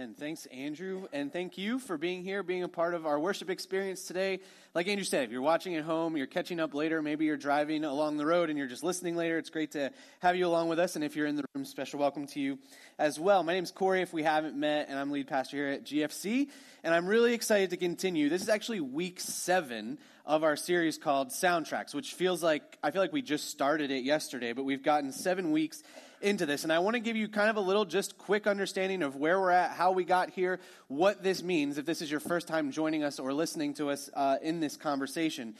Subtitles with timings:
[0.00, 0.14] Amen.
[0.18, 1.08] Thanks, Andrew.
[1.12, 4.40] And thank you for being here, being a part of our worship experience today.
[4.74, 7.84] Like Andrew said, if you're watching at home, you're catching up later, maybe you're driving
[7.84, 9.90] along the road and you're just listening later, it's great to
[10.20, 10.94] have you along with us.
[10.96, 12.58] And if you're in the room, special welcome to you
[12.98, 13.42] as well.
[13.42, 16.48] My name's Corey, if we haven't met, and I'm lead pastor here at GFC.
[16.82, 18.30] And I'm really excited to continue.
[18.30, 23.02] This is actually week seven of our series called Soundtracks, which feels like, I feel
[23.02, 25.82] like we just started it yesterday, but we've gotten seven weeks
[26.20, 26.64] into this.
[26.64, 29.40] And I want to give you kind of a little just quick understanding of where
[29.40, 32.70] we're at, how we got here, what this means if this is your first time
[32.70, 35.54] joining us or listening to us uh, in this conversation.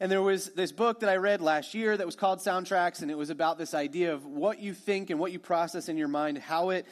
[0.00, 3.10] And there was this book that I read last year that was called Soundtracks, and
[3.10, 6.08] it was about this idea of what you think and what you process in your
[6.08, 6.86] mind, how it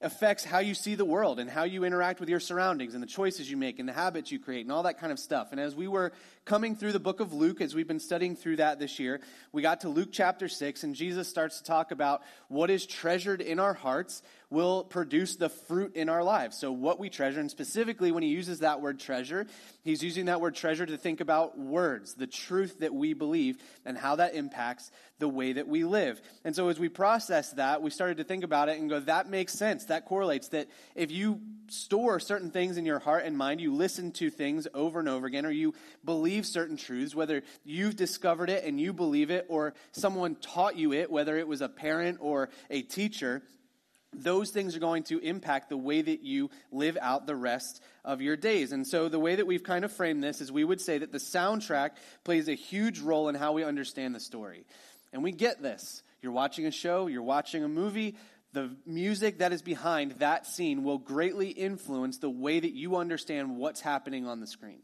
[0.00, 3.06] affects how you see the world and how you interact with your surroundings and the
[3.06, 5.48] choices you make and the habits you create and all that kind of stuff.
[5.52, 6.12] And as we were
[6.46, 9.62] coming through the book of Luke, as we've been studying through that this year, we
[9.62, 13.58] got to Luke chapter 6, and Jesus starts to talk about what is treasured in
[13.58, 16.56] our hearts will produce the fruit in our lives.
[16.56, 19.46] So, what we treasure, and specifically when he uses that word treasure,
[19.82, 23.98] he's using that word treasure to think about words, the truth that we believe, and
[23.98, 26.20] how that impacts the way that we live.
[26.44, 29.28] And so, as we process that, we started to think about it and go, that
[29.28, 29.86] makes sense.
[29.86, 30.48] That correlates.
[30.48, 34.68] That if you store certain things in your heart and mind, you listen to things
[34.74, 35.74] over and over again, or you
[36.04, 40.92] believe certain truths, whether you've discovered it and you believe it, or someone taught you
[40.92, 43.42] it, whether it was a parent or a teacher,
[44.12, 48.20] those things are going to impact the way that you live out the rest of
[48.20, 48.72] your days.
[48.72, 51.12] And so, the way that we've kind of framed this is we would say that
[51.12, 51.90] the soundtrack
[52.24, 54.64] plays a huge role in how we understand the story.
[55.12, 56.02] And we get this.
[56.22, 58.16] You're watching a show, you're watching a movie,
[58.52, 63.58] the music that is behind that scene will greatly influence the way that you understand
[63.58, 64.80] what's happening on the screen.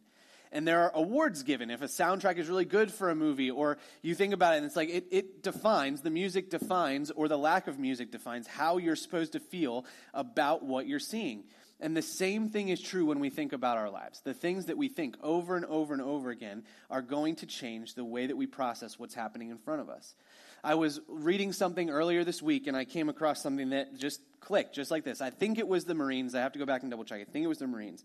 [0.52, 3.78] And there are awards given if a soundtrack is really good for a movie, or
[4.02, 7.38] you think about it and it's like it, it defines, the music defines, or the
[7.38, 11.44] lack of music defines how you're supposed to feel about what you're seeing.
[11.80, 14.20] And the same thing is true when we think about our lives.
[14.20, 17.94] The things that we think over and over and over again are going to change
[17.94, 20.14] the way that we process what's happening in front of us.
[20.62, 24.76] I was reading something earlier this week and I came across something that just clicked,
[24.76, 25.20] just like this.
[25.20, 26.36] I think it was the Marines.
[26.36, 27.20] I have to go back and double check.
[27.20, 28.04] I think it was the Marines.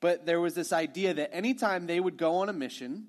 [0.00, 3.06] But there was this idea that anytime they would go on a mission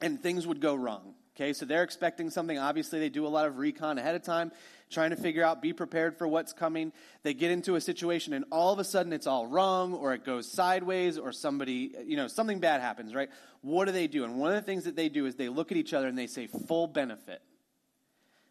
[0.00, 2.58] and things would go wrong, okay, so they're expecting something.
[2.58, 4.50] Obviously, they do a lot of recon ahead of time,
[4.90, 6.92] trying to figure out, be prepared for what's coming.
[7.22, 10.24] They get into a situation and all of a sudden it's all wrong or it
[10.24, 13.28] goes sideways or somebody, you know, something bad happens, right?
[13.62, 14.24] What do they do?
[14.24, 16.16] And one of the things that they do is they look at each other and
[16.16, 17.42] they say, full benefit.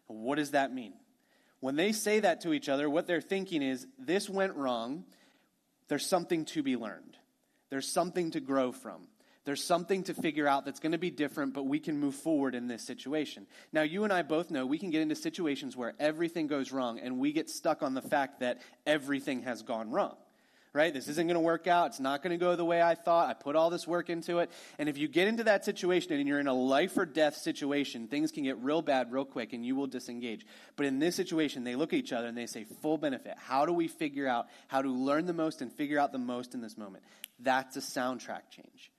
[0.06, 0.92] What does that mean?
[1.60, 5.04] When they say that to each other, what they're thinking is, this went wrong.
[5.88, 7.16] There's something to be learned.
[7.70, 9.08] There's something to grow from.
[9.44, 12.56] There's something to figure out that's going to be different, but we can move forward
[12.56, 13.46] in this situation.
[13.72, 16.98] Now, you and I both know we can get into situations where everything goes wrong
[16.98, 20.16] and we get stuck on the fact that everything has gone wrong
[20.72, 20.92] right?
[20.92, 21.88] This isn't going to work out.
[21.88, 23.28] It's not going to go the way I thought.
[23.28, 24.50] I put all this work into it.
[24.78, 28.08] And if you get into that situation and you're in a life or death situation,
[28.08, 30.44] things can get real bad real quick and you will disengage.
[30.76, 33.34] But in this situation, they look at each other and they say, full benefit.
[33.38, 36.54] How do we figure out how to learn the most and figure out the most
[36.54, 37.04] in this moment?
[37.38, 38.90] That's a soundtrack change.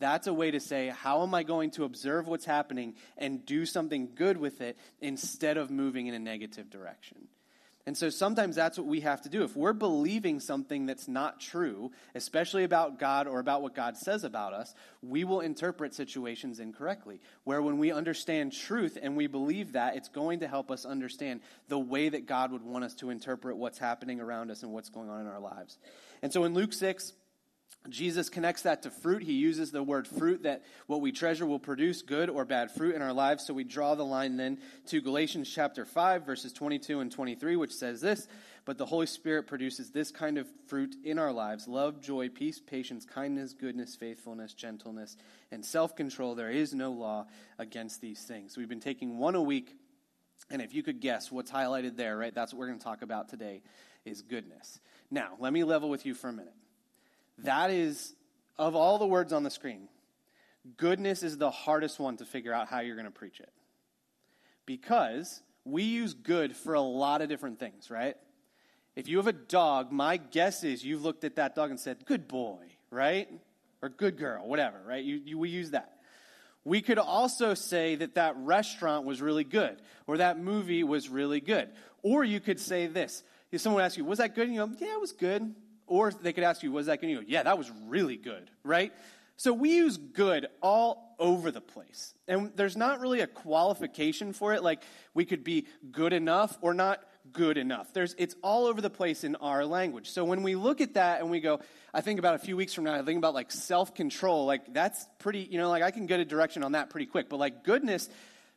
[0.00, 3.64] That's a way to say, how am I going to observe what's happening and do
[3.64, 7.28] something good with it instead of moving in a negative direction?
[7.86, 9.42] And so sometimes that's what we have to do.
[9.42, 14.24] If we're believing something that's not true, especially about God or about what God says
[14.24, 17.20] about us, we will interpret situations incorrectly.
[17.44, 21.40] Where when we understand truth and we believe that, it's going to help us understand
[21.68, 24.88] the way that God would want us to interpret what's happening around us and what's
[24.88, 25.76] going on in our lives.
[26.22, 27.12] And so in Luke 6,
[27.90, 29.22] Jesus connects that to fruit.
[29.22, 32.94] He uses the word fruit that what we treasure will produce good or bad fruit
[32.94, 33.46] in our lives.
[33.46, 37.74] So we draw the line then to Galatians chapter 5, verses 22 and 23, which
[37.74, 38.26] says this
[38.64, 42.58] But the Holy Spirit produces this kind of fruit in our lives love, joy, peace,
[42.58, 45.18] patience, kindness, goodness, faithfulness, gentleness,
[45.50, 46.34] and self control.
[46.34, 47.26] There is no law
[47.58, 48.56] against these things.
[48.56, 49.76] we've been taking one a week.
[50.50, 53.02] And if you could guess what's highlighted there, right, that's what we're going to talk
[53.02, 53.62] about today
[54.04, 54.78] is goodness.
[55.10, 56.52] Now, let me level with you for a minute.
[57.38, 58.14] That is,
[58.58, 59.88] of all the words on the screen,
[60.76, 63.52] goodness is the hardest one to figure out how you're going to preach it.
[64.66, 68.16] Because we use good for a lot of different things, right?
[68.96, 72.06] If you have a dog, my guess is you've looked at that dog and said,
[72.06, 72.60] good boy,
[72.90, 73.28] right?
[73.82, 75.04] Or good girl, whatever, right?
[75.04, 75.90] You, you, we use that.
[76.64, 79.76] We could also say that that restaurant was really good,
[80.06, 81.68] or that movie was really good.
[82.02, 83.22] Or you could say this.
[83.52, 84.46] If someone asks you, was that good?
[84.46, 85.54] And you go, yeah, it was good.
[85.86, 87.10] Or they could ask you, was that good?
[87.10, 88.92] you go, yeah, that was really good, right?
[89.36, 92.14] So we use good all over the place.
[92.28, 94.62] And there's not really a qualification for it.
[94.62, 94.82] Like
[95.12, 97.02] we could be good enough or not
[97.32, 97.92] good enough.
[97.92, 100.10] There's, it's all over the place in our language.
[100.10, 101.60] So when we look at that and we go,
[101.92, 104.72] I think about a few weeks from now, I think about like self control, like
[104.72, 107.28] that's pretty, you know, like I can get a direction on that pretty quick.
[107.28, 108.08] But like goodness,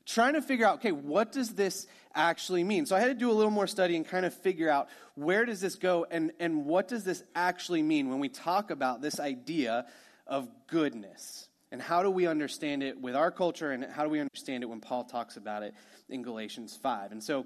[0.07, 2.85] trying to figure out, okay, what does this actually mean?
[2.85, 5.45] So I had to do a little more study and kind of figure out where
[5.45, 9.19] does this go and, and what does this actually mean when we talk about this
[9.19, 9.85] idea
[10.25, 11.49] of goodness?
[11.71, 14.67] And how do we understand it with our culture and how do we understand it
[14.67, 15.73] when Paul talks about it
[16.07, 17.11] in Galatians 5?
[17.11, 17.45] And so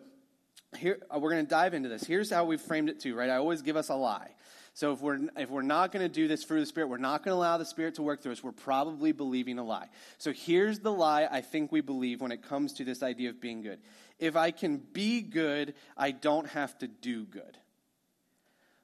[0.78, 2.04] here uh, we're going to dive into this.
[2.04, 3.30] Here's how we've framed it too, right?
[3.30, 4.36] I always give us a lie.
[4.74, 7.24] So if we're if we're not going to do this through the spirit, we're not
[7.24, 8.44] going to allow the spirit to work through us.
[8.44, 9.90] We're probably believing a lie.
[10.18, 13.42] So here's the lie I think we believe when it comes to this idea of
[13.42, 13.80] being good.
[14.18, 17.58] If I can be good, I don't have to do good.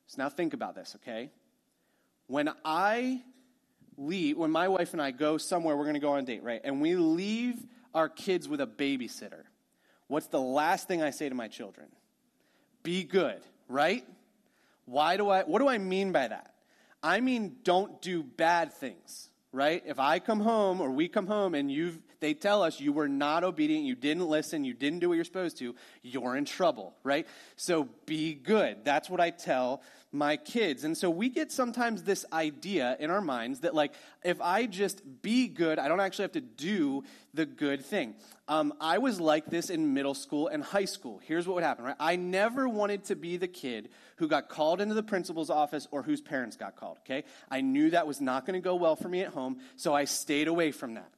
[0.08, 1.32] So now think about this, okay?
[2.28, 3.22] When I
[3.98, 6.44] leave, when my wife and I go somewhere, we're going to go on a date,
[6.44, 6.62] right?
[6.64, 7.56] And we leave
[7.94, 9.44] our kids with a babysitter
[10.08, 11.88] What's the last thing I say to my children?
[12.84, 14.06] Be good, right?
[14.88, 16.54] Why do I what do I mean by that?
[17.04, 19.84] I mean don't do bad things, right?
[19.86, 23.10] If I come home or we come home and you they tell us you were
[23.10, 26.96] not obedient, you didn't listen, you didn't do what you're supposed to, you're in trouble,
[27.04, 27.28] right?
[27.58, 28.86] So be good.
[28.86, 29.82] That's what I tell
[30.12, 30.84] my kids.
[30.84, 33.94] And so we get sometimes this idea in our minds that, like,
[34.24, 38.16] if I just be good, I don't actually have to do the good thing.
[38.48, 41.20] Um, I was like this in middle school and high school.
[41.24, 41.96] Here's what would happen, right?
[42.00, 46.04] I never wanted to be the kid who got called into the principal's office or
[46.04, 47.26] whose parents got called, okay?
[47.52, 50.06] I knew that was not going to go well for me at home, so I
[50.06, 51.12] stayed away from that.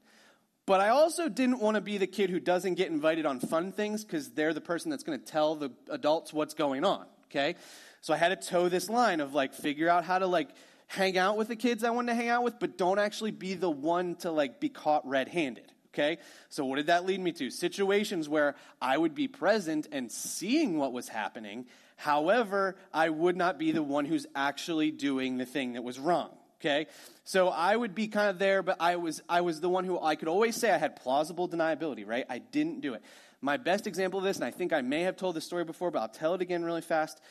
[0.66, 3.72] But I also didn't want to be the kid who doesn't get invited on fun
[3.72, 7.56] things because they're the person that's going to tell the adults what's going on, okay?
[8.02, 10.50] So I had to toe this line of like figure out how to like
[10.88, 13.54] hang out with the kids I wanted to hang out with, but don't actually be
[13.54, 15.72] the one to like be caught red handed.
[15.94, 16.18] Okay?
[16.50, 17.50] So what did that lead me to?
[17.50, 21.66] Situations where I would be present and seeing what was happening.
[21.96, 26.30] However, I would not be the one who's actually doing the thing that was wrong.
[26.60, 26.88] Okay?
[27.24, 30.00] So I would be kind of there, but I was I was the one who
[30.00, 32.26] I could always say I had plausible deniability, right?
[32.30, 33.04] I didn't do it.
[33.42, 35.92] My best example of this, and I think I may have told this story before,
[35.92, 37.22] but I'll tell it again really fast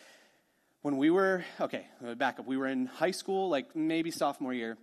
[0.82, 1.86] when we were, okay,
[2.16, 2.46] back up.
[2.46, 4.78] We were in high school, like maybe sophomore year.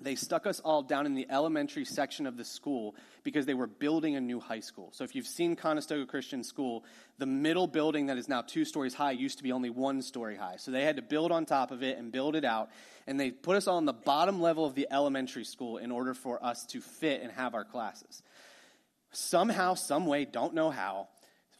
[0.00, 2.94] They stuck us all down in the elementary section of the school
[3.24, 4.90] because they were building a new high school.
[4.92, 6.84] So if you've seen Conestoga Christian School,
[7.18, 10.36] the middle building that is now two stories high used to be only one story
[10.36, 10.54] high.
[10.58, 12.70] So they had to build on top of it and build it out.
[13.08, 16.14] And they put us all on the bottom level of the elementary school in order
[16.14, 18.22] for us to fit and have our classes.
[19.10, 21.08] Somehow, some way, don't know how,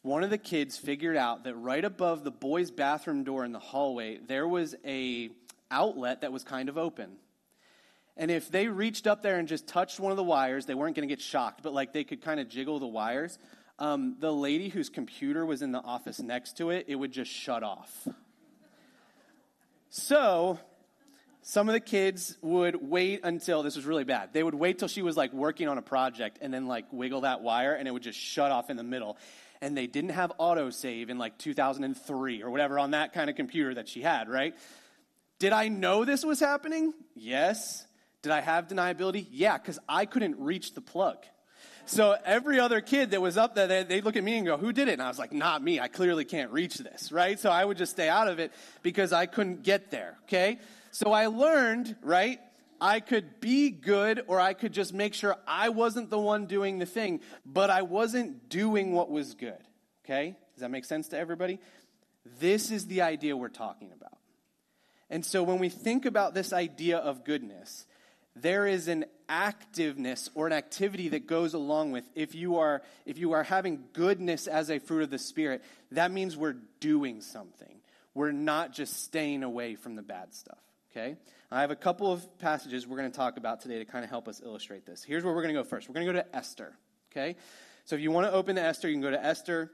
[0.02, 3.58] one of the kids figured out that right above the boys' bathroom door in the
[3.58, 5.30] hallway, there was a
[5.70, 7.16] outlet that was kind of open.
[8.16, 10.96] And if they reached up there and just touched one of the wires, they weren't
[10.96, 13.38] going to get shocked, but like they could kind of jiggle the wires.
[13.78, 17.30] Um, the lady whose computer was in the office next to it, it would just
[17.30, 18.08] shut off.
[19.88, 20.58] So,
[21.48, 24.34] some of the kids would wait until this was really bad.
[24.34, 27.22] They would wait till she was like working on a project and then like wiggle
[27.22, 29.16] that wire and it would just shut off in the middle
[29.62, 33.72] and they didn't have autosave in like 2003 or whatever on that kind of computer
[33.72, 34.54] that she had, right?
[35.38, 36.92] Did I know this was happening?
[37.14, 37.86] Yes.
[38.20, 39.26] Did I have deniability?
[39.30, 41.16] Yeah, because I couldn't reach the plug.
[41.86, 44.58] So every other kid that was up there, they, would look at me and go,
[44.58, 44.92] Who did it?
[44.92, 45.80] And I was like, Not me.
[45.80, 47.40] I clearly can't reach this, right?
[47.40, 48.52] So I would just stay out of it
[48.82, 50.58] because I couldn't get there, okay?
[50.98, 52.40] So I learned, right?
[52.80, 56.80] I could be good or I could just make sure I wasn't the one doing
[56.80, 59.62] the thing, but I wasn't doing what was good.
[60.04, 60.34] Okay?
[60.54, 61.60] Does that make sense to everybody?
[62.40, 64.18] This is the idea we're talking about.
[65.08, 67.86] And so when we think about this idea of goodness,
[68.34, 73.18] there is an activeness or an activity that goes along with if you are if
[73.18, 75.62] you are having goodness as a fruit of the spirit,
[75.92, 77.82] that means we're doing something.
[78.14, 80.58] We're not just staying away from the bad stuff.
[80.90, 81.16] Okay?
[81.50, 84.10] I have a couple of passages we're going to talk about today to kind of
[84.10, 85.02] help us illustrate this.
[85.02, 85.88] Here's where we're going to go first.
[85.88, 86.76] We're going to go to Esther.
[87.12, 87.36] Okay?
[87.84, 89.70] So if you want to open to Esther, you can go to Esther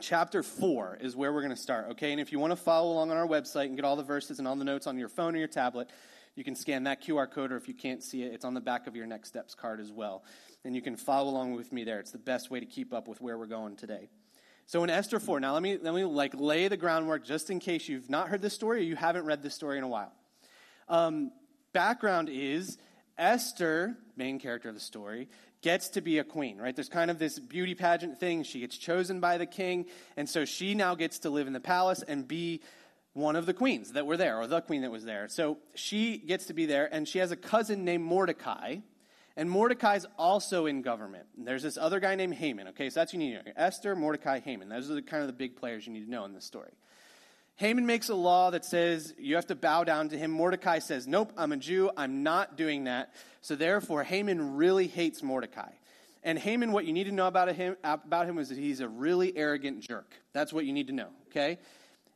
[0.00, 1.90] chapter 4 is where we're going to start.
[1.92, 2.12] Okay?
[2.12, 4.38] And if you want to follow along on our website and get all the verses
[4.38, 5.90] and all the notes on your phone or your tablet,
[6.34, 8.60] you can scan that QR code, or if you can't see it, it's on the
[8.60, 10.24] back of your Next Steps card as well.
[10.64, 12.00] And you can follow along with me there.
[12.00, 14.08] It's the best way to keep up with where we're going today.
[14.66, 17.58] So in Esther 4, now let me, let me like lay the groundwork just in
[17.58, 20.12] case you've not heard this story or you haven't read this story in a while.
[20.88, 21.32] Um,
[21.72, 22.78] background is
[23.18, 25.28] Esther, main character of the story,
[25.62, 26.74] gets to be a queen, right?
[26.74, 28.42] There's kind of this beauty pageant thing.
[28.42, 29.86] She gets chosen by the king,
[30.16, 32.60] and so she now gets to live in the palace and be
[33.14, 35.28] one of the queens that were there, or the queen that was there.
[35.28, 38.78] So she gets to be there, and she has a cousin named Mordecai.
[39.36, 41.24] And Mordecai's also in government.
[41.38, 42.68] And there's this other guy named Haman.
[42.68, 43.52] Okay, so that's you need to know.
[43.56, 44.68] Esther, Mordecai, Haman.
[44.68, 46.72] Those are the, kind of the big players you need to know in this story.
[47.56, 50.30] Haman makes a law that says you have to bow down to him.
[50.30, 51.90] Mordecai says, Nope, I'm a Jew.
[51.96, 53.14] I'm not doing that.
[53.40, 55.70] So therefore, Haman really hates Mordecai.
[56.24, 58.88] And Haman, what you need to know about him, about him is that he's a
[58.88, 60.14] really arrogant jerk.
[60.32, 61.58] That's what you need to know, okay?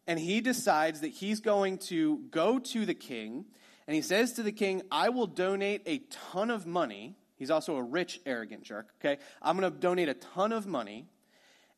[0.06, 3.44] And he decides that he's going to go to the king,
[3.88, 5.98] and he says to the king, I will donate a
[6.30, 7.16] ton of money.
[7.36, 9.20] He's also a rich, arrogant jerk, okay?
[9.42, 11.06] I'm going to donate a ton of money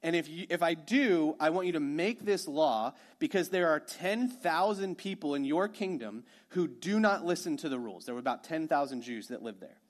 [0.02, 3.68] and if, you, if I do, I want you to make this law because there
[3.68, 8.04] are 10,000 people in your kingdom who do not listen to the rules.
[8.04, 9.80] There were about 10,000 Jews that lived there.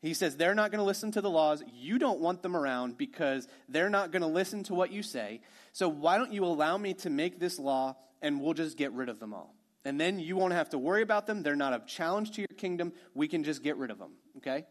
[0.00, 1.62] He says they're not going to listen to the laws.
[1.74, 5.40] You don't want them around because they're not going to listen to what you say.
[5.72, 9.08] So why don't you allow me to make this law and we'll just get rid
[9.08, 9.54] of them all?
[9.84, 11.42] And then you won't have to worry about them.
[11.42, 12.92] They're not a challenge to your kingdom.
[13.14, 14.12] We can just get rid of them.
[14.38, 14.64] Okay?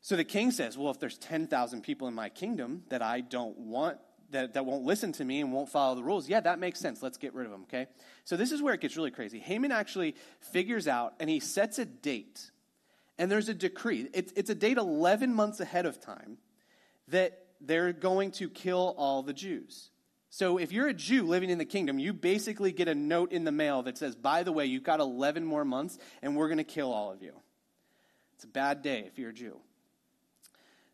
[0.00, 3.58] So the king says, Well, if there's 10,000 people in my kingdom that I don't
[3.58, 3.98] want,
[4.30, 7.02] that, that won't listen to me and won't follow the rules, yeah, that makes sense.
[7.02, 7.86] Let's get rid of them, okay?
[8.24, 9.38] So this is where it gets really crazy.
[9.38, 12.50] Haman actually figures out and he sets a date.
[13.18, 14.08] And there's a decree.
[14.12, 16.38] It's, it's a date 11 months ahead of time
[17.08, 19.90] that they're going to kill all the Jews.
[20.28, 23.44] So if you're a Jew living in the kingdom, you basically get a note in
[23.44, 26.58] the mail that says, by the way, you've got 11 more months and we're going
[26.58, 27.32] to kill all of you.
[28.34, 29.60] It's a bad day if you're a Jew.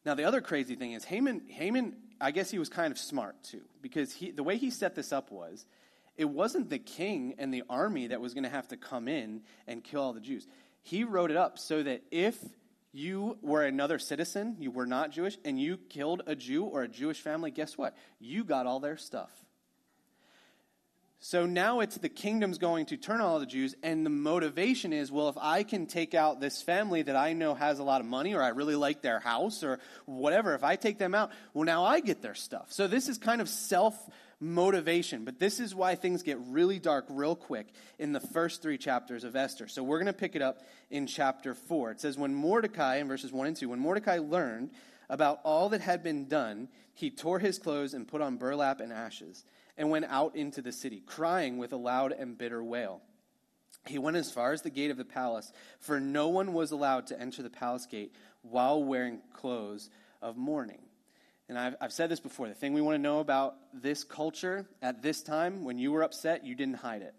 [0.05, 3.43] Now, the other crazy thing is Haman, Haman I guess he was kind of smart
[3.43, 5.67] too, because he, the way he set this up was
[6.17, 9.43] it wasn't the king and the army that was going to have to come in
[9.67, 10.47] and kill all the Jews.
[10.83, 12.39] He wrote it up so that if
[12.93, 16.89] you were another citizen, you were not Jewish, and you killed a Jew or a
[16.89, 17.97] Jewish family, guess what?
[18.21, 19.33] You got all their stuff.
[21.25, 25.13] So now it's the kingdom's going to turn all the Jews, and the motivation is
[25.13, 28.09] well, if I can take out this family that I know has a lot of
[28.09, 31.65] money, or I really like their house, or whatever, if I take them out, well,
[31.65, 32.73] now I get their stuff.
[32.73, 33.97] So this is kind of self
[34.41, 37.69] motivation, but this is why things get really dark real quick
[38.01, 39.69] in the first three chapters of Esther.
[39.69, 40.59] So we're going to pick it up
[40.91, 41.93] in chapter 4.
[41.93, 44.71] It says, When Mordecai, in verses 1 and 2, when Mordecai learned
[45.09, 48.93] about all that had been done, he tore his clothes and put on burlap and
[48.93, 49.45] ashes
[49.77, 53.01] and went out into the city, crying with a loud and bitter wail.
[53.87, 57.09] He went as far as the gate of the palace, for no one was allowed
[57.09, 60.83] to enter the palace gate while wearing clothes of mourning.
[61.49, 64.67] And I've, I've said this before the thing we want to know about this culture
[64.81, 67.15] at this time, when you were upset, you didn't hide it.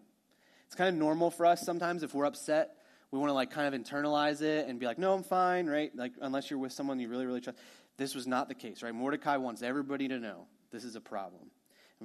[0.66, 2.78] It's kind of normal for us sometimes if we're upset,
[3.12, 5.96] we want to like kind of internalize it and be like, no, I'm fine, right?
[5.96, 7.60] Like, unless you're with someone you really, really trust.
[7.98, 8.94] This was not the case, right?
[8.94, 11.52] Mordecai wants everybody to know this is a problem.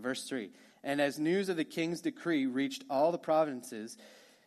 [0.00, 0.50] Verse 3
[0.83, 3.97] And as news of the king's decree reached all the provinces,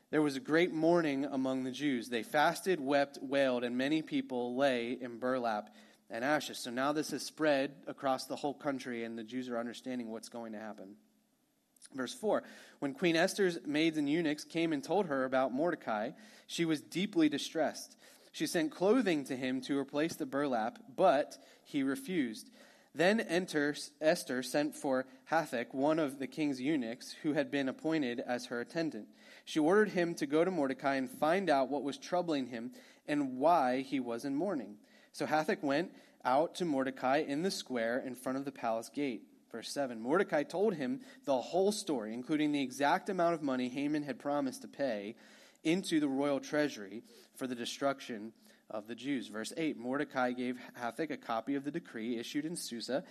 [0.09, 2.09] there was a great mourning among the Jews.
[2.09, 5.73] They fasted, wept, wailed, and many people lay in burlap
[6.09, 6.57] and ashes.
[6.57, 10.29] So now this has spread across the whole country, and the Jews are understanding what's
[10.29, 10.95] going to happen.
[11.95, 12.43] Verse 4
[12.79, 16.11] When Queen Esther's maids and eunuchs came and told her about Mordecai,
[16.47, 17.95] she was deeply distressed.
[18.33, 22.49] She sent clothing to him to replace the burlap, but he refused.
[22.93, 28.19] Then enter, Esther sent for Hathach, one of the king's eunuchs, who had been appointed
[28.19, 29.07] as her attendant.
[29.45, 32.71] She ordered him to go to Mordecai and find out what was troubling him
[33.07, 34.75] and why he was in mourning.
[35.13, 35.91] So Hathach went
[36.25, 39.23] out to Mordecai in the square in front of the palace gate.
[39.51, 44.03] Verse 7 Mordecai told him the whole story, including the exact amount of money Haman
[44.03, 45.15] had promised to pay
[45.63, 47.03] into the royal treasury
[47.35, 48.33] for the destruction
[48.71, 49.27] of the Jews.
[49.27, 53.03] Verse 8 Mordecai gave Hathach a copy of the decree issued in Susa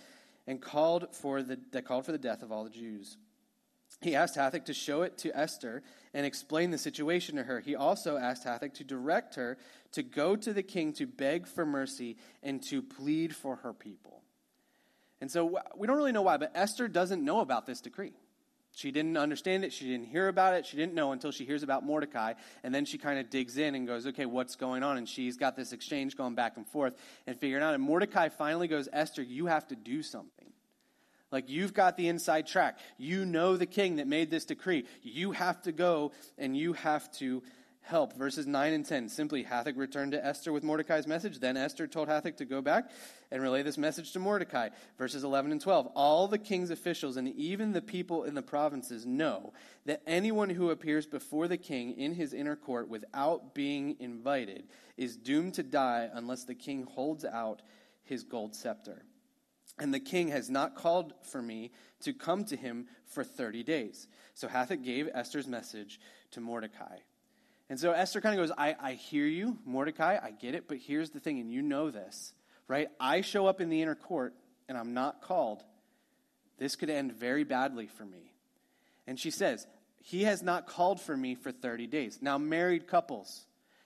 [0.47, 3.17] and called for the, that called for the death of all the Jews.
[4.01, 7.59] He asked Hathach to show it to Esther and explain the situation to her.
[7.59, 9.57] He also asked Hathach to direct her
[9.91, 14.23] to go to the king to beg for mercy and to plead for her people.
[15.19, 18.13] And so we don't really know why, but Esther doesn't know about this decree.
[18.73, 19.73] She didn't understand it.
[19.73, 20.65] She didn't hear about it.
[20.65, 22.33] She didn't know until she hears about Mordecai.
[22.63, 24.97] And then she kind of digs in and goes, okay, what's going on?
[24.97, 26.95] And she's got this exchange going back and forth
[27.27, 27.73] and figuring out.
[27.73, 30.47] And Mordecai finally goes, Esther, you have to do something.
[31.31, 32.79] Like, you've got the inside track.
[32.97, 34.85] You know the king that made this decree.
[35.01, 37.41] You have to go and you have to
[37.81, 38.13] help.
[38.13, 39.09] Verses 9 and 10.
[39.09, 41.39] Simply, Hathach returned to Esther with Mordecai's message.
[41.39, 42.89] Then Esther told Hathach to go back
[43.31, 44.69] and relay this message to Mordecai.
[44.97, 45.87] Verses 11 and 12.
[45.95, 49.53] All the king's officials and even the people in the provinces know
[49.85, 55.17] that anyone who appears before the king in his inner court without being invited is
[55.17, 57.61] doomed to die unless the king holds out
[58.03, 59.03] his gold scepter.
[59.79, 61.71] And the king has not called for me
[62.01, 64.07] to come to him for 30 days.
[64.33, 65.99] So Hathach gave Esther's message
[66.31, 66.97] to Mordecai.
[67.71, 70.75] And so Esther kind of goes, I, I hear you, Mordecai, I get it, but
[70.75, 72.33] here's the thing, and you know this,
[72.67, 72.89] right?
[72.99, 74.33] I show up in the inner court
[74.67, 75.63] and I'm not called.
[76.57, 78.33] This could end very badly for me.
[79.07, 79.67] And she says,
[80.01, 82.19] He has not called for me for 30 days.
[82.21, 83.45] Now, married couples,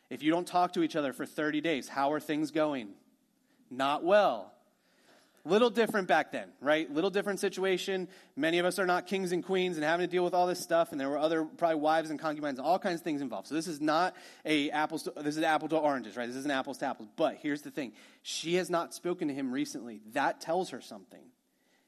[0.10, 2.90] if you don't talk to each other for 30 days, how are things going?
[3.70, 4.52] Not well.
[5.48, 6.92] Little different back then, right?
[6.92, 8.08] Little different situation.
[8.36, 10.60] Many of us are not kings and queens and having to deal with all this
[10.60, 13.48] stuff, and there were other probably wives and concubines, all kinds of things involved.
[13.48, 15.04] So this is not a apples.
[15.04, 16.26] To, this is apple to oranges, right?
[16.26, 17.10] This isn't apples to apples.
[17.16, 20.02] But here's the thing: she has not spoken to him recently.
[20.14, 21.24] That tells her something.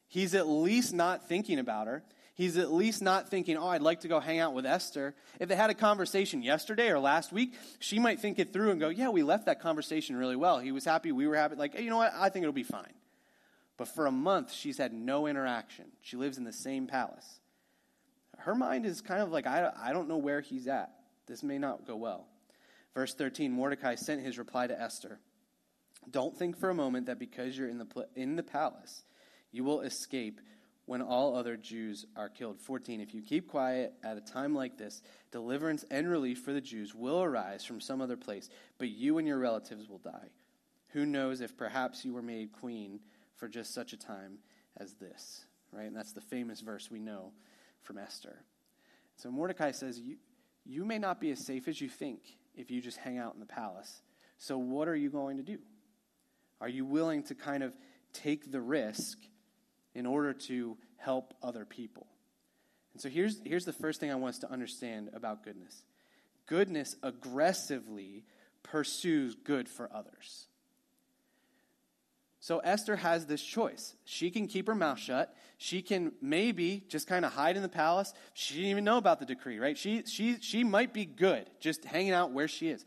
[0.08, 2.04] He's at least not thinking about her.
[2.36, 5.16] He's at least not thinking, oh, I'd like to go hang out with Esther.
[5.40, 8.80] If they had a conversation yesterday or last week, she might think it through and
[8.80, 10.60] go, yeah, we left that conversation really well.
[10.60, 11.56] He was happy, we were happy.
[11.56, 12.14] Like, hey, you know what?
[12.16, 12.94] I think it'll be fine.
[13.78, 15.86] But for a month, she's had no interaction.
[16.02, 17.40] She lives in the same palace.
[18.38, 20.92] Her mind is kind of like, I, I don't know where he's at.
[21.28, 22.28] This may not go well.
[22.96, 25.20] Verse 13 Mordecai sent his reply to Esther
[26.10, 29.04] Don't think for a moment that because you're in the, in the palace,
[29.52, 30.42] you will escape
[30.86, 32.60] when all other Jews are killed.
[32.60, 36.62] 14 If you keep quiet at a time like this, deliverance and relief for the
[36.62, 40.30] Jews will arise from some other place, but you and your relatives will die.
[40.90, 43.02] Who knows if perhaps you were made queen
[43.38, 44.40] for just such a time
[44.78, 45.86] as this, right?
[45.86, 47.32] And that's the famous verse we know
[47.82, 48.44] from Esther.
[49.16, 50.18] So Mordecai says, you,
[50.66, 52.20] you may not be as safe as you think
[52.56, 54.02] if you just hang out in the palace.
[54.38, 55.60] So what are you going to do?
[56.60, 57.74] Are you willing to kind of
[58.14, 59.18] take the risk
[59.94, 62.08] in order to help other people?
[62.94, 65.84] And so here's, here's the first thing I want us to understand about goodness
[66.48, 68.24] goodness aggressively
[68.64, 70.47] pursues good for others.
[72.48, 73.94] So Esther has this choice.
[74.06, 75.36] She can keep her mouth shut.
[75.58, 78.14] She can maybe just kind of hide in the palace.
[78.34, 79.78] She didn't even know about the decree, right?
[79.78, 82.86] She, she, she might be good just hanging out where she is.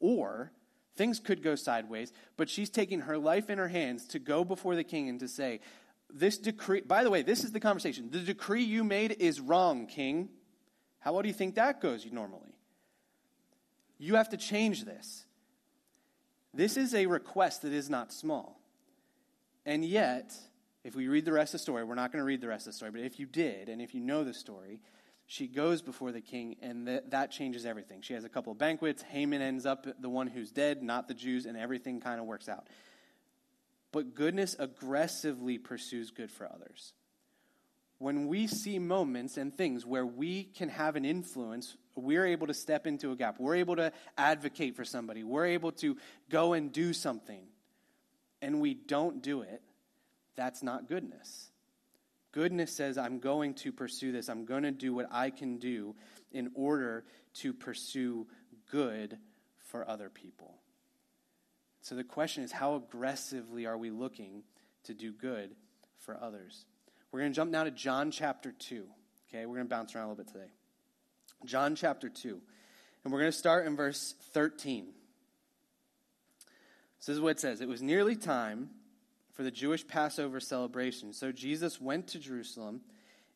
[0.00, 0.50] Or
[0.96, 4.74] things could go sideways, but she's taking her life in her hands to go before
[4.74, 5.60] the king and to say,
[6.12, 8.10] This decree, by the way, this is the conversation.
[8.10, 10.30] The decree you made is wrong, king.
[10.98, 12.56] How well do you think that goes normally?
[13.98, 15.26] You have to change this.
[16.52, 18.55] This is a request that is not small.
[19.66, 20.32] And yet,
[20.84, 22.68] if we read the rest of the story, we're not going to read the rest
[22.68, 24.80] of the story, but if you did, and if you know the story,
[25.26, 28.00] she goes before the king, and th- that changes everything.
[28.00, 29.02] She has a couple of banquets.
[29.02, 32.48] Haman ends up the one who's dead, not the Jews, and everything kind of works
[32.48, 32.68] out.
[33.90, 36.92] But goodness aggressively pursues good for others.
[37.98, 42.54] When we see moments and things where we can have an influence, we're able to
[42.54, 43.40] step into a gap.
[43.40, 45.24] We're able to advocate for somebody.
[45.24, 45.96] We're able to
[46.28, 47.48] go and do something
[48.42, 49.62] and we don't do it,
[50.36, 51.50] that's not goodness.
[52.32, 54.28] Goodness says, I'm going to pursue this.
[54.28, 55.94] I'm going to do what I can do
[56.32, 57.04] in order
[57.36, 58.26] to pursue
[58.70, 59.16] good
[59.58, 60.54] for other people.
[61.80, 64.42] So the question is, how aggressively are we looking
[64.84, 65.54] to do good
[66.00, 66.66] for others?
[67.10, 68.86] We're going to jump now to John chapter 2.
[69.28, 70.50] Okay, we're going to bounce around a little bit today.
[71.44, 72.40] John chapter 2.
[73.04, 74.88] And we're going to start in verse 13.
[76.98, 78.70] This is what it says It was nearly time
[79.32, 81.12] for the Jewish Passover celebration.
[81.12, 82.80] So Jesus went to Jerusalem.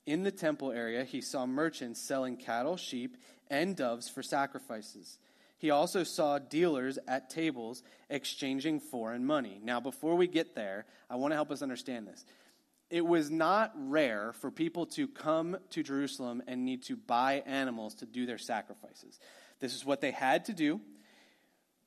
[0.06, 3.18] In the temple area, he saw merchants selling cattle, sheep,
[3.50, 5.18] and doves for sacrifices.
[5.58, 9.60] He also saw dealers at tables exchanging foreign money.
[9.62, 12.24] Now, before we get there, I want to help us understand this.
[12.88, 17.94] It was not rare for people to come to Jerusalem and need to buy animals
[17.96, 19.20] to do their sacrifices.
[19.60, 20.80] This is what they had to do.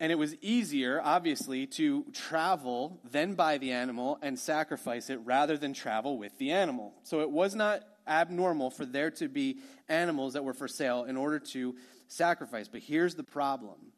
[0.03, 5.55] And it was easier, obviously, to travel, then buy the animal and sacrifice it rather
[5.55, 6.93] than travel with the animal.
[7.03, 11.15] So it was not abnormal for there to be animals that were for sale in
[11.15, 11.77] order to
[12.09, 12.67] sacrifice.
[12.67, 13.93] But here's the problem.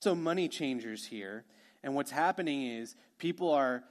[0.00, 1.44] So, money changers here.
[1.84, 3.84] And what's happening is people are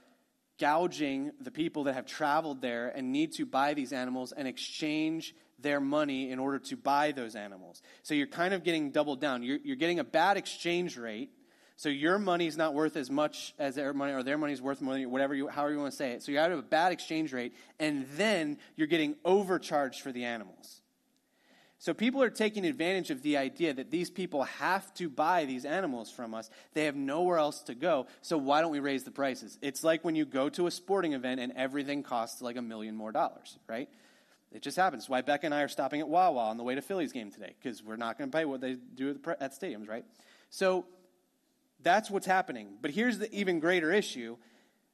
[0.60, 5.34] gouging the people that have traveled there and need to buy these animals and exchange
[5.62, 7.82] their money in order to buy those animals.
[8.02, 9.42] So you're kind of getting doubled down.
[9.42, 11.30] You're, you're getting a bad exchange rate.
[11.76, 14.94] So your money's not worth as much as their money, or their money's worth more
[14.94, 16.22] than whatever you, however you want to say it.
[16.22, 20.82] So you're have a bad exchange rate, and then you're getting overcharged for the animals.
[21.82, 25.64] So people are taking advantage of the idea that these people have to buy these
[25.64, 26.48] animals from us.
[26.74, 28.06] They have nowhere else to go.
[28.20, 29.58] So why don't we raise the prices?
[29.60, 32.94] It's like when you go to a sporting event and everything costs like a million
[32.94, 33.88] more dollars, right?
[34.52, 35.08] It just happens.
[35.08, 37.54] why Becca and I are stopping at Wawa on the way to Phillies game today
[37.60, 40.04] because we're not going to pay what they do at stadiums, right?
[40.50, 40.84] So
[41.82, 42.74] that's what's happening.
[42.80, 44.36] But here's the even greater issue.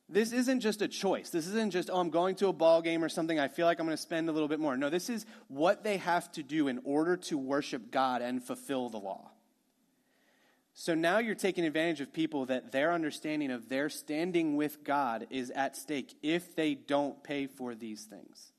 [0.08, 1.30] This isn't just a choice.
[1.30, 3.38] This isn't just, oh, I'm going to a ball game or something.
[3.38, 4.76] I feel like I'm going to spend a little bit more.
[4.76, 8.88] No, this is what they have to do in order to worship God and fulfill
[8.88, 9.30] the law.
[10.72, 15.26] So now you're taking advantage of people that their understanding of their standing with God
[15.28, 18.52] is at stake if they don't pay for these things.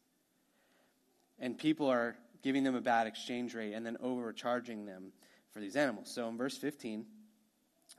[1.40, 5.12] And people are giving them a bad exchange rate and then overcharging them
[5.52, 6.12] for these animals.
[6.14, 7.06] So in verse 15,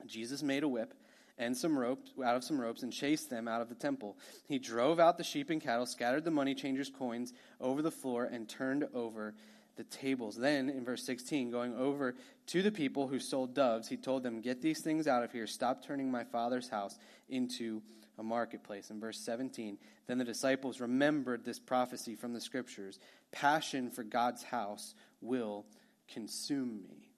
[0.05, 0.93] Jesus made a whip
[1.37, 4.17] and some ropes out of some ropes and chased them out of the temple.
[4.47, 8.25] He drove out the sheep and cattle, scattered the money changers' coins over the floor,
[8.25, 9.33] and turned over
[9.75, 10.35] the tables.
[10.35, 12.15] Then, in verse 16, going over
[12.47, 15.47] to the people who sold doves, he told them, Get these things out of here.
[15.47, 16.97] Stop turning my father's house
[17.29, 17.81] into
[18.17, 18.89] a marketplace.
[18.89, 22.99] In verse 17, then the disciples remembered this prophecy from the scriptures
[23.31, 25.65] Passion for God's house will
[26.13, 27.09] consume me.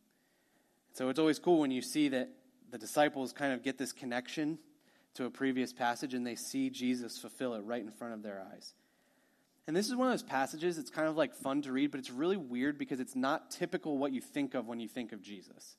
[0.94, 2.30] So it's always cool when you see that
[2.72, 4.60] the disciples kind of get this connection
[5.16, 8.44] to a previous passage and they see Jesus fulfill it right in front of their
[8.54, 8.74] eyes.
[9.66, 12.00] And this is one of those passages, it's kind of like fun to read, but
[12.00, 15.22] it's really weird because it's not typical what you think of when you think of
[15.22, 15.78] Jesus.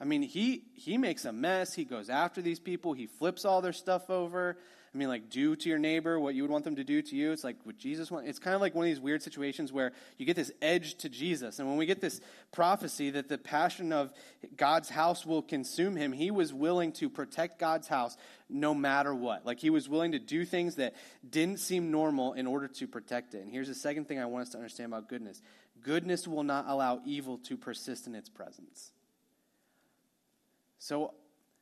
[0.00, 1.74] I mean, he, he makes a mess.
[1.74, 2.94] He goes after these people.
[2.94, 4.56] He flips all their stuff over.
[4.92, 7.14] I mean, like, do to your neighbor what you would want them to do to
[7.14, 7.30] you.
[7.30, 8.28] It's like what Jesus wants.
[8.28, 11.08] It's kind of like one of these weird situations where you get this edge to
[11.08, 11.60] Jesus.
[11.60, 14.12] And when we get this prophecy that the passion of
[14.56, 18.16] God's house will consume him, he was willing to protect God's house
[18.48, 19.46] no matter what.
[19.46, 20.94] Like, he was willing to do things that
[21.28, 23.42] didn't seem normal in order to protect it.
[23.42, 25.40] And here's the second thing I want us to understand about goodness
[25.82, 28.92] goodness will not allow evil to persist in its presence.
[30.80, 31.12] So,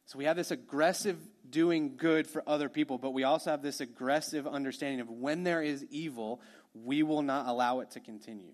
[0.06, 1.18] so we have this aggressive
[1.50, 5.60] doing good for other people, but we also have this aggressive understanding of when there
[5.60, 6.40] is evil,
[6.72, 8.52] we will not allow it to continue.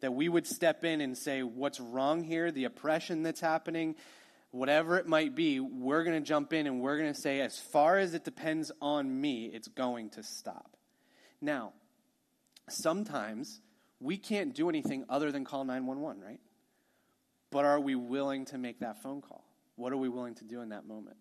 [0.00, 3.96] That we would step in and say, what's wrong here, the oppression that's happening,
[4.50, 7.58] whatever it might be, we're going to jump in and we're going to say, as
[7.58, 10.76] far as it depends on me, it's going to stop.
[11.40, 11.72] Now,
[12.68, 13.60] sometimes
[14.00, 16.40] we can't do anything other than call 911, right?
[17.50, 19.44] But are we willing to make that phone call?
[19.82, 21.16] What are we willing to do in that moment?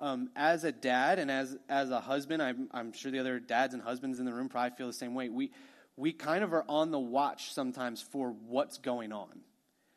[0.00, 3.72] Um, as a dad and as, as a husband, I'm, I'm sure the other dads
[3.72, 5.28] and husbands in the room probably feel the same way.
[5.28, 5.52] We,
[5.96, 9.42] we kind of are on the watch sometimes for what's going on.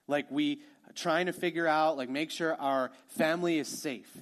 [0.07, 0.61] Like we
[0.93, 4.15] trying to figure out, like make sure our family is safe.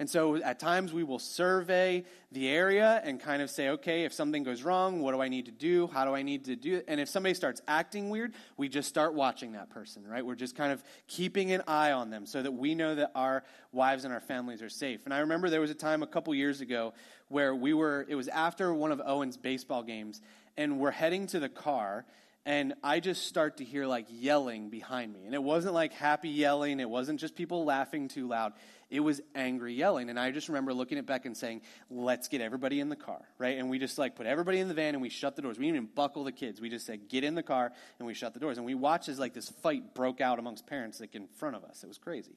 [0.00, 4.14] And so at times we will survey the area and kind of say, okay, if
[4.14, 5.88] something goes wrong, what do I need to do?
[5.88, 6.86] How do I need to do it?
[6.88, 10.24] And if somebody starts acting weird, we just start watching that person, right?
[10.24, 13.44] We're just kind of keeping an eye on them so that we know that our
[13.72, 15.02] wives and our families are safe.
[15.04, 16.94] And I remember there was a time a couple years ago
[17.28, 20.22] where we were, it was after one of Owen's baseball games,
[20.56, 22.06] and we're heading to the car
[22.46, 25.26] and I just start to hear like yelling behind me.
[25.26, 28.54] And it wasn't like happy yelling, it wasn't just people laughing too loud.
[28.90, 30.10] It was angry yelling.
[30.10, 33.20] And I just remember looking at Beck and saying, let's get everybody in the car,
[33.38, 33.56] right?
[33.56, 35.58] And we just like put everybody in the van and we shut the doors.
[35.58, 36.60] We didn't even buckle the kids.
[36.60, 38.58] We just said, get in the car and we shut the doors.
[38.58, 41.64] And we watched as like this fight broke out amongst parents like in front of
[41.64, 41.84] us.
[41.84, 42.36] It was crazy.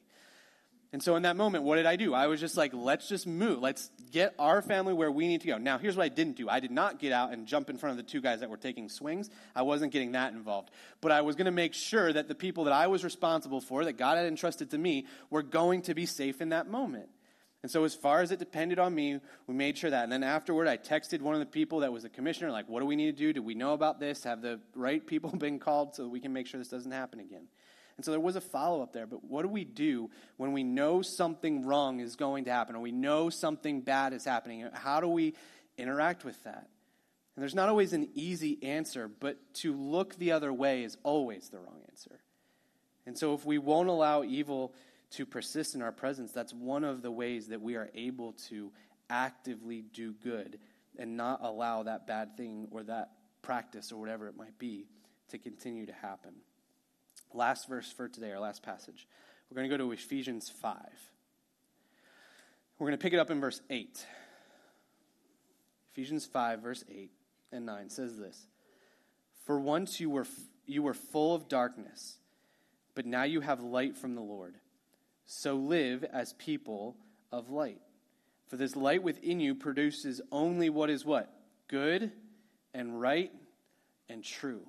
[0.94, 2.14] And so in that moment, what did I do?
[2.14, 3.60] I was just like, let's just move.
[3.60, 5.58] Let's get our family where we need to go.
[5.58, 7.98] Now, here's what I didn't do I did not get out and jump in front
[7.98, 9.28] of the two guys that were taking swings.
[9.56, 10.70] I wasn't getting that involved.
[11.00, 13.84] But I was going to make sure that the people that I was responsible for,
[13.86, 17.08] that God had entrusted to me, were going to be safe in that moment.
[17.64, 20.04] And so, as far as it depended on me, we made sure that.
[20.04, 22.78] And then afterward, I texted one of the people that was the commissioner, like, what
[22.78, 23.32] do we need to do?
[23.32, 24.22] Do we know about this?
[24.22, 27.48] Have the right people been called so we can make sure this doesn't happen again?
[27.96, 29.06] And so there was a follow up there.
[29.06, 32.80] But what do we do when we know something wrong is going to happen or
[32.80, 34.68] we know something bad is happening?
[34.72, 35.34] How do we
[35.78, 36.68] interact with that?
[37.36, 41.48] And there's not always an easy answer, but to look the other way is always
[41.48, 42.20] the wrong answer.
[43.06, 44.72] And so if we won't allow evil
[45.12, 48.72] to persist in our presence, that's one of the ways that we are able to
[49.10, 50.58] actively do good
[50.98, 53.10] and not allow that bad thing or that
[53.42, 54.86] practice or whatever it might be
[55.28, 56.32] to continue to happen.
[57.34, 59.08] Last verse for today, our last passage.
[59.50, 60.76] We're going to go to Ephesians 5.
[62.78, 64.06] We're going to pick it up in verse 8.
[65.92, 67.10] Ephesians 5, verse 8
[67.50, 68.46] and 9 says this
[69.46, 70.26] For once you were,
[70.64, 72.18] you were full of darkness,
[72.94, 74.54] but now you have light from the Lord.
[75.26, 76.96] So live as people
[77.32, 77.80] of light.
[78.46, 81.32] For this light within you produces only what is what?
[81.66, 82.12] Good
[82.72, 83.32] and right
[84.08, 84.66] and true.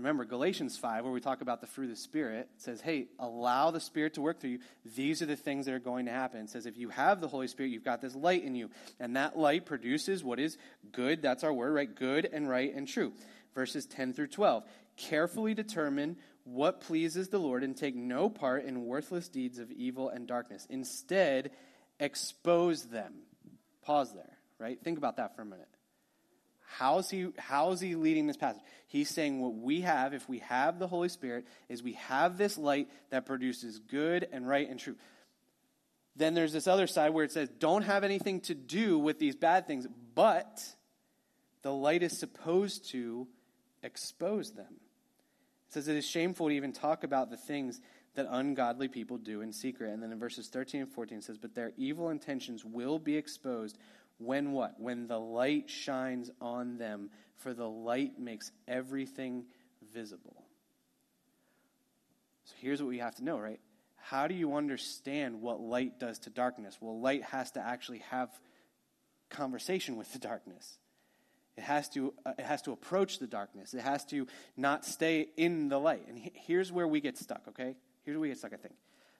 [0.00, 3.70] Remember, Galatians 5, where we talk about the fruit of the Spirit, says, hey, allow
[3.70, 4.58] the Spirit to work through you.
[4.96, 6.40] These are the things that are going to happen.
[6.40, 8.70] It says, if you have the Holy Spirit, you've got this light in you.
[8.98, 10.56] And that light produces what is
[10.90, 11.20] good.
[11.20, 11.94] That's our word, right?
[11.94, 13.12] Good and right and true.
[13.54, 14.64] Verses 10 through 12.
[14.96, 20.08] Carefully determine what pleases the Lord and take no part in worthless deeds of evil
[20.08, 20.66] and darkness.
[20.70, 21.50] Instead,
[21.98, 23.12] expose them.
[23.82, 24.82] Pause there, right?
[24.82, 25.68] Think about that for a minute.
[26.78, 28.62] How's he, how's he leading this passage?
[28.86, 32.56] He's saying what we have, if we have the Holy Spirit, is we have this
[32.56, 34.94] light that produces good and right and true.
[36.14, 39.34] Then there's this other side where it says, don't have anything to do with these
[39.34, 40.62] bad things, but
[41.62, 43.26] the light is supposed to
[43.82, 44.74] expose them.
[45.68, 47.80] It says it is shameful to even talk about the things
[48.14, 49.92] that ungodly people do in secret.
[49.92, 53.16] And then in verses 13 and 14 it says, But their evil intentions will be
[53.16, 53.76] exposed
[54.20, 54.78] when what?
[54.78, 59.44] When the light shines on them, for the light makes everything
[59.94, 60.44] visible.
[62.44, 63.60] So here's what we have to know, right?
[63.96, 66.76] How do you understand what light does to darkness?
[66.80, 68.28] Well, light has to actually have
[69.30, 70.78] conversation with the darkness.
[71.56, 73.74] It has to, uh, it has to approach the darkness.
[73.74, 76.06] It has to not stay in the light.
[76.08, 77.76] And he, here's where we get stuck, okay?
[78.04, 78.74] Here's where we get stuck, I think,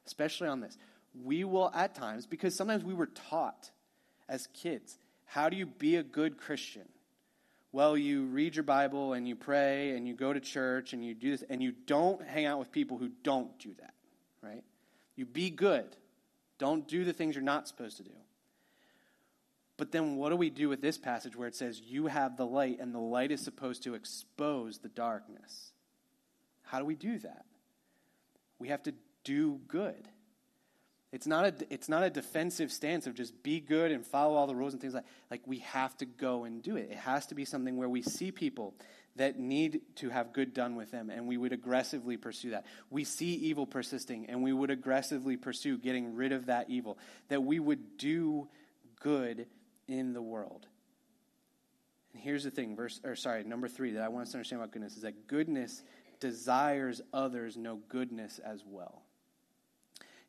[0.06, 0.76] especially on this.
[1.14, 3.70] We will, at times, because sometimes we were taught
[4.30, 4.96] as kids
[5.30, 6.88] how do you be a good Christian?
[7.70, 11.14] Well, you read your Bible and you pray and you go to church and you
[11.14, 13.94] do this, and you don't hang out with people who don't do that,
[14.42, 14.64] right?
[15.14, 15.96] You be good.
[16.58, 18.10] Don't do the things you're not supposed to do.
[19.76, 22.44] But then what do we do with this passage where it says, You have the
[22.44, 25.70] light, and the light is supposed to expose the darkness?
[26.64, 27.44] How do we do that?
[28.58, 30.08] We have to do good.
[31.12, 34.46] It's not a, it's not a defensive stance of just be good and follow all
[34.46, 36.88] the rules and things like like we have to go and do it.
[36.90, 38.74] It has to be something where we see people
[39.16, 42.64] that need to have good done with them and we would aggressively pursue that.
[42.90, 46.96] We see evil persisting and we would aggressively pursue getting rid of that evil.
[47.28, 48.48] That we would do
[49.00, 49.46] good
[49.88, 50.68] in the world.
[52.12, 54.62] And here's the thing, verse or sorry, number 3 that I want us to understand
[54.62, 55.82] about goodness is that goodness
[56.20, 59.02] desires others know goodness as well.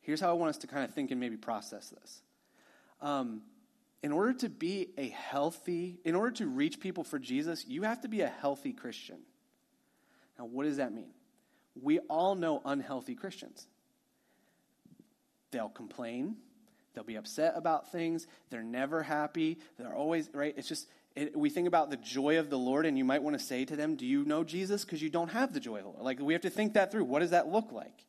[0.01, 2.21] Here's how I want us to kind of think and maybe process this.
[3.01, 3.41] Um,
[4.03, 8.01] in order to be a healthy, in order to reach people for Jesus, you have
[8.01, 9.19] to be a healthy Christian.
[10.39, 11.11] Now, what does that mean?
[11.79, 13.67] We all know unhealthy Christians.
[15.51, 16.37] They'll complain,
[16.93, 20.53] they'll be upset about things, they're never happy, they're always, right?
[20.57, 23.37] It's just, it, we think about the joy of the Lord, and you might want
[23.37, 24.83] to say to them, Do you know Jesus?
[24.83, 26.03] Because you don't have the joy of the Lord.
[26.03, 27.03] Like, we have to think that through.
[27.03, 28.05] What does that look like?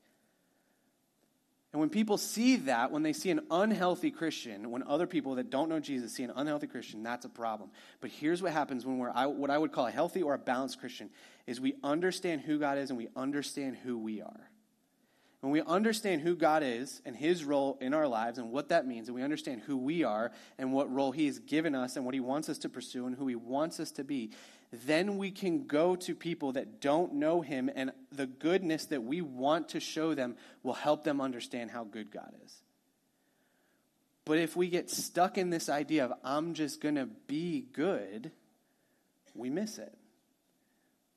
[1.72, 5.48] And when people see that, when they see an unhealthy Christian, when other people that
[5.48, 7.70] don't know Jesus see an unhealthy Christian, that's a problem.
[8.00, 10.80] But here's what happens when we're what I would call a healthy or a balanced
[10.80, 11.08] Christian
[11.46, 14.50] is we understand who God is and we understand who we are.
[15.40, 18.86] When we understand who God is and his role in our lives and what that
[18.86, 22.04] means, and we understand who we are and what role he has given us and
[22.04, 24.30] what he wants us to pursue and who he wants us to be,
[24.72, 29.20] then we can go to people that don't know him, and the goodness that we
[29.20, 32.62] want to show them will help them understand how good God is.
[34.24, 38.30] But if we get stuck in this idea of, I'm just going to be good,
[39.34, 39.94] we miss it.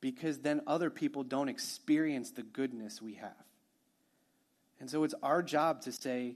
[0.02, 3.32] Because then other people don't experience the goodness we have.
[4.80, 6.36] And so it's our job to say,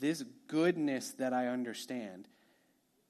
[0.00, 2.26] this goodness that I understand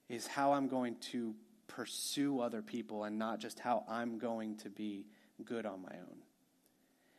[0.08, 1.34] is how I'm going to
[1.76, 5.04] pursue other people and not just how I'm going to be
[5.44, 6.16] good on my own.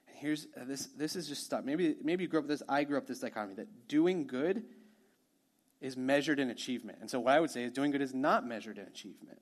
[0.08, 1.64] And here's uh, this this is just stuff.
[1.64, 4.64] Maybe maybe you grew up with this, I grew up this dichotomy that doing good
[5.80, 6.98] is measured in achievement.
[7.02, 9.40] And so what I would say is doing good is not measured in achievement.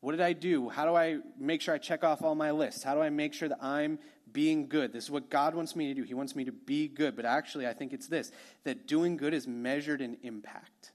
[0.00, 0.68] What did I do?
[0.68, 2.84] How do I make sure I check off all my lists?
[2.84, 3.98] How do I make sure that I'm
[4.30, 4.92] being good?
[4.92, 6.04] This is what God wants me to do.
[6.04, 7.16] He wants me to be good.
[7.16, 8.30] But actually, I think it's this
[8.62, 10.92] that doing good is measured in impact.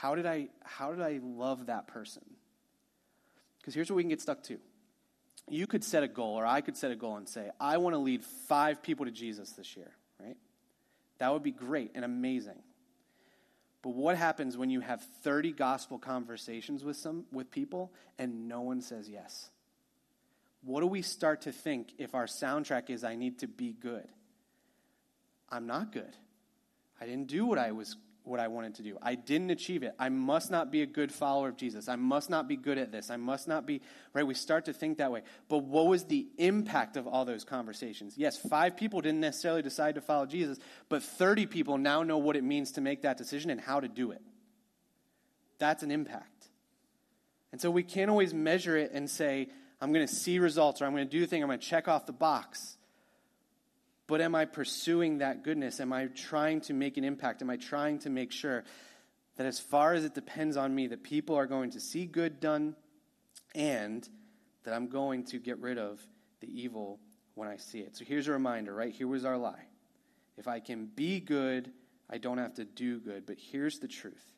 [0.00, 2.22] How did I, how did I love that person?
[3.58, 4.58] Because here's where we can get stuck to.
[5.48, 7.94] You could set a goal, or I could set a goal and say, I want
[7.94, 10.36] to lead five people to Jesus this year, right?
[11.18, 12.62] That would be great and amazing.
[13.82, 18.62] But what happens when you have 30 gospel conversations with some with people and no
[18.62, 19.50] one says yes?
[20.62, 24.08] What do we start to think if our soundtrack is I need to be good?
[25.50, 26.16] I'm not good.
[27.00, 28.96] I didn't do what I was what I wanted to do.
[29.02, 29.94] I didn't achieve it.
[29.98, 31.88] I must not be a good follower of Jesus.
[31.88, 33.10] I must not be good at this.
[33.10, 33.82] I must not be,
[34.14, 34.26] right?
[34.26, 35.22] We start to think that way.
[35.48, 38.14] But what was the impact of all those conversations?
[38.16, 40.58] Yes, five people didn't necessarily decide to follow Jesus,
[40.88, 43.88] but 30 people now know what it means to make that decision and how to
[43.88, 44.22] do it.
[45.58, 46.48] That's an impact.
[47.52, 49.48] And so we can't always measure it and say,
[49.80, 51.66] I'm going to see results or I'm going to do the thing, I'm going to
[51.66, 52.78] check off the box.
[54.06, 55.80] But am I pursuing that goodness?
[55.80, 57.40] Am I trying to make an impact?
[57.40, 58.64] Am I trying to make sure
[59.36, 62.38] that as far as it depends on me, that people are going to see good
[62.38, 62.76] done
[63.54, 64.08] and
[64.64, 66.00] that I'm going to get rid of
[66.40, 67.00] the evil
[67.34, 67.96] when I see it?
[67.96, 68.92] So here's a reminder, right?
[68.92, 69.66] Here was our lie.
[70.36, 71.70] If I can be good,
[72.10, 73.24] I don't have to do good.
[73.26, 74.32] But here's the truth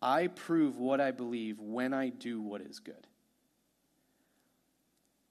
[0.00, 3.06] I prove what I believe when I do what is good.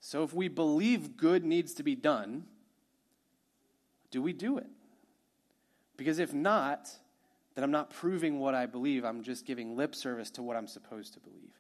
[0.02, 2.46] So if we believe good needs to be done,
[4.12, 4.68] do we do it?
[5.98, 6.90] Because if not,
[7.56, 9.04] then I'm not proving what I believe.
[9.04, 11.52] I'm just giving lip service to what I'm supposed to believe.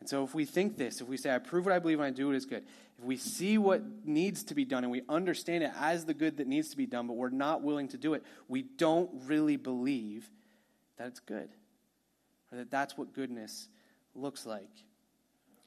[0.00, 2.06] And so if we think this, if we say, I prove what I believe when
[2.06, 2.64] I do it is good,
[2.98, 6.36] if we see what needs to be done and we understand it as the good
[6.36, 9.56] that needs to be done, but we're not willing to do it, we don't really
[9.56, 10.30] believe
[10.98, 11.48] that it's good
[12.52, 13.68] or that that's what goodness
[14.14, 14.70] looks like.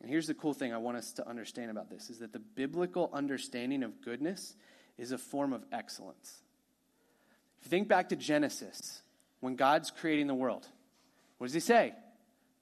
[0.01, 2.39] And here's the cool thing I want us to understand about this is that the
[2.39, 4.55] biblical understanding of goodness
[5.00, 6.42] is a form of excellence.
[7.60, 9.02] If you think back to Genesis,
[9.40, 10.68] when God's creating the world,
[11.38, 11.94] what does he say?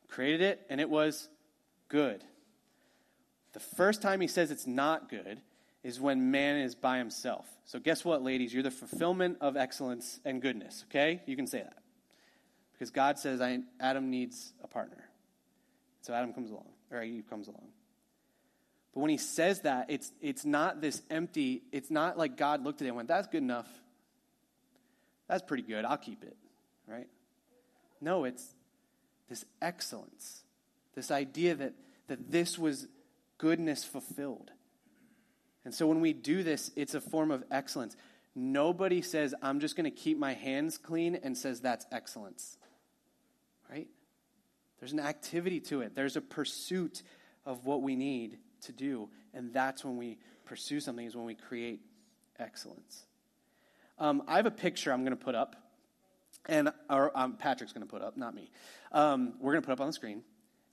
[0.08, 1.30] Created it and it was
[1.90, 2.24] good.
[3.54, 5.42] The first time he says it's not good
[5.84, 7.48] is when man is by himself.
[7.66, 8.54] So, guess what, ladies?
[8.54, 11.22] You're the fulfillment of excellence and goodness, okay?
[11.26, 11.78] You can say that.
[12.74, 13.42] Because God says
[13.80, 15.04] Adam needs a partner.
[16.02, 17.68] So, Adam comes along, or Eve comes along.
[18.98, 22.82] But when he says that, it's, it's not this empty, it's not like God looked
[22.82, 23.70] at it and went, that's good enough.
[25.28, 25.86] That's pretty good.
[25.86, 26.36] I'll keep it,
[26.88, 27.06] right?
[28.02, 28.44] No, it's
[29.30, 30.42] this excellence,
[30.96, 31.74] this idea that,
[32.08, 32.88] that this was
[33.38, 34.50] goodness fulfilled.
[35.64, 37.96] And so when we do this, it's a form of excellence.
[38.34, 42.58] Nobody says, I'm just going to keep my hands clean and says that's excellence.
[43.70, 43.90] Right?
[44.80, 47.04] There's an activity to it, there's a pursuit
[47.46, 49.10] of what we need to do.
[49.34, 51.82] And that's when we pursue something, is when we create
[52.40, 53.06] excellence.
[54.00, 55.56] Um, I have a picture I'm going to put up,
[56.46, 58.52] and or, um, Patrick's going to put up, not me.
[58.92, 60.22] Um, we're going to put up on the screen,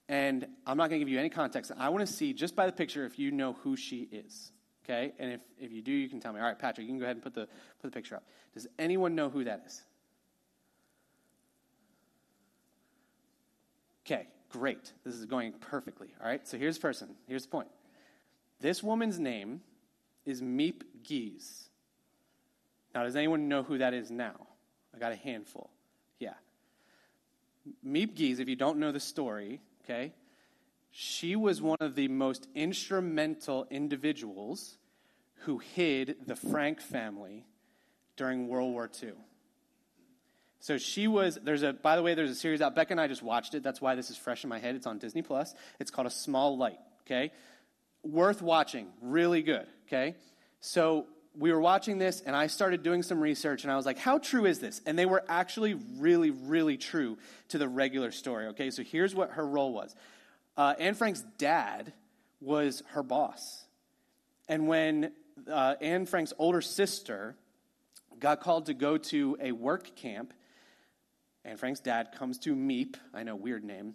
[0.08, 1.72] and I'm not going to give you any context.
[1.78, 4.52] I want to see just by the picture if you know who she is.
[4.84, 6.40] Okay, and if, if you do, you can tell me.
[6.40, 7.48] All right, Patrick, you can go ahead and put the
[7.80, 8.24] put the picture up.
[8.52, 9.82] Does anyone know who that is?
[14.04, 14.92] Okay, great.
[15.02, 16.08] This is going perfectly.
[16.20, 17.16] All right, so here's the person.
[17.26, 17.68] Here's the point.
[18.60, 19.60] This woman's name
[20.24, 21.68] is Miep Gies.
[22.94, 24.46] Now, does anyone know who that is now?
[24.94, 25.70] I got a handful.
[26.18, 26.34] Yeah.
[27.86, 30.12] Miep Gies, if you don't know the story, okay,
[30.90, 34.78] she was one of the most instrumental individuals
[35.40, 37.44] who hid the Frank family
[38.16, 39.12] during World War II.
[40.60, 42.74] So she was, there's a, by the way, there's a series out.
[42.74, 43.62] Becca and I just watched it.
[43.62, 44.74] That's why this is fresh in my head.
[44.74, 45.54] It's on Disney Plus.
[45.78, 47.32] It's called A Small Light, okay?
[48.04, 48.88] Worth watching.
[49.00, 50.14] Really good, okay?
[50.60, 53.98] So we were watching this, and I started doing some research, and I was like,
[53.98, 54.80] how true is this?
[54.86, 58.70] And they were actually really, really true to the regular story, okay?
[58.70, 59.94] So here's what her role was
[60.56, 61.92] uh, Anne Frank's dad
[62.40, 63.64] was her boss.
[64.48, 65.12] And when
[65.50, 67.34] uh, Anne Frank's older sister
[68.18, 70.32] got called to go to a work camp,
[71.44, 73.94] Anne Frank's dad comes to Miep, I know, weird name,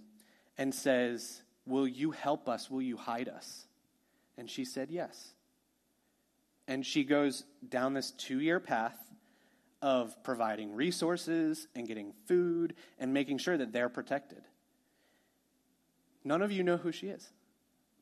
[0.57, 2.69] and says, Will you help us?
[2.69, 3.65] Will you hide us?
[4.39, 5.33] And she said, Yes.
[6.67, 8.97] And she goes down this two year path
[9.81, 14.41] of providing resources and getting food and making sure that they're protected.
[16.23, 17.27] None of you know who she is,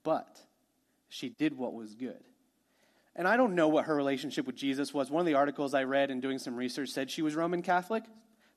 [0.03, 0.39] but
[1.07, 2.23] she did what was good.
[3.15, 5.09] And I don't know what her relationship with Jesus was.
[5.09, 8.03] One of the articles I read in doing some research said she was Roman Catholic.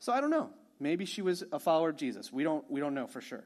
[0.00, 0.50] So I don't know.
[0.78, 2.32] Maybe she was a follower of Jesus.
[2.32, 3.44] We don't, we don't know for sure.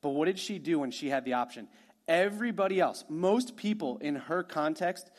[0.00, 1.68] But what did she do when she had the option?
[2.08, 5.10] Everybody else, most people in her context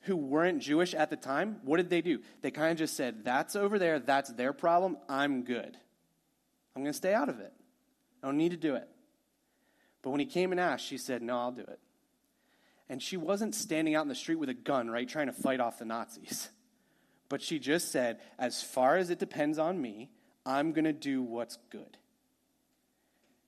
[0.00, 2.20] who weren't Jewish at the time, what did they do?
[2.42, 3.98] They kind of just said, That's over there.
[3.98, 4.96] That's their problem.
[5.08, 5.76] I'm good.
[6.74, 7.52] I'm going to stay out of it.
[8.22, 8.88] I don't need to do it.
[10.02, 11.78] But when he came and asked, she said, No, I'll do it.
[12.88, 15.60] And she wasn't standing out in the street with a gun, right, trying to fight
[15.60, 16.48] off the Nazis.
[17.28, 20.10] But she just said, As far as it depends on me,
[20.44, 21.96] I'm going to do what's good.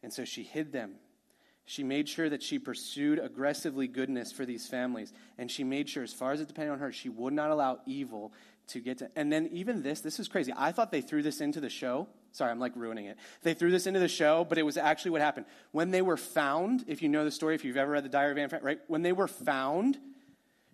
[0.03, 0.95] And so she hid them
[1.73, 5.11] she made sure that she pursued aggressively goodness for these families.
[5.39, 7.81] And she made sure, as far as it depended on her, she would not allow
[7.87, 8.35] evil
[8.69, 9.11] to get to.
[9.17, 10.53] And then, even this, this is crazy.
[10.55, 12.09] I thought they threw this into the show.
[12.33, 13.17] Sorry, I'm like ruining it.
[13.43, 15.47] They threw this into the show, but it was actually what happened.
[15.71, 18.33] When they were found, if you know the story, if you've ever read the Diary
[18.33, 18.81] of Anne Frank, right?
[18.89, 19.99] When they were found,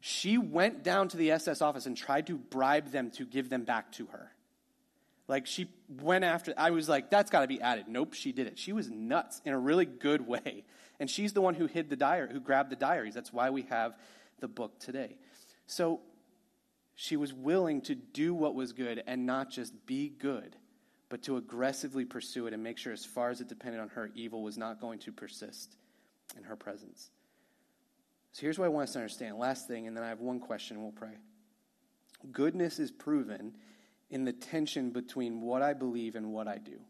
[0.01, 3.63] she went down to the SS office and tried to bribe them to give them
[3.63, 4.33] back to her.
[5.29, 5.69] Like she
[6.03, 7.85] went after, I was like, that's got to be added.
[7.87, 8.59] Nope, she did it.
[8.59, 10.65] She was nuts in a really good way.
[11.01, 13.15] And she's the one who hid the diary, who grabbed the diaries.
[13.15, 13.97] That's why we have
[14.41, 15.17] the book today.
[15.67, 16.01] So
[16.95, 20.57] she was willing to do what was good and not just be good,
[21.09, 24.11] but to aggressively pursue it and make sure, as far as it depended on her,
[24.15, 25.77] evil was not going to persist
[26.37, 27.11] in her presence.
[28.33, 29.39] So here's what I want us to understand.
[29.39, 31.17] Last thing, and then I have one question and we'll pray.
[32.33, 33.55] Goodness is proven
[34.11, 36.81] in the tension between what I believe and what I do.